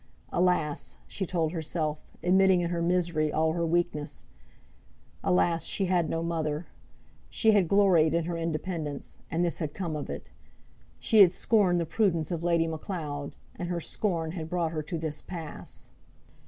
Alas! 0.31 0.97
she 1.05 1.27
told 1.27 1.51
herself, 1.51 1.99
admitting 2.23 2.61
in 2.61 2.71
her 2.71 2.81
misery 2.81 3.31
all 3.31 3.53
her 3.53 3.63
weakness, 3.67 4.25
alas, 5.23 5.63
she 5.65 5.85
had 5.85 6.09
no 6.09 6.23
mother. 6.23 6.65
She 7.29 7.51
had 7.51 7.67
gloried 7.67 8.15
in 8.15 8.25
her 8.25 8.35
independence, 8.35 9.19
and 9.29 9.45
this 9.45 9.59
had 9.59 9.75
come 9.75 9.95
of 9.95 10.09
it! 10.09 10.31
She 10.99 11.21
had 11.21 11.31
scorned 11.31 11.79
the 11.79 11.85
prudence 11.85 12.31
of 12.31 12.41
Lady 12.43 12.65
Macleod, 12.65 13.35
and 13.57 13.69
her 13.69 13.79
scorn 13.79 14.31
had 14.31 14.49
brought 14.49 14.71
her 14.71 14.81
to 14.81 14.97
this 14.97 15.21
pass! 15.21 15.91